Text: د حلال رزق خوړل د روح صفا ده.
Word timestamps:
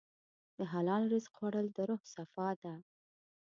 د 0.57 0.59
حلال 0.73 1.03
رزق 1.13 1.31
خوړل 1.37 1.67
د 1.75 1.77
روح 1.89 2.01
صفا 2.15 2.49
ده. 2.61 2.73